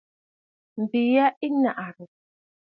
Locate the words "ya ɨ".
1.15-1.47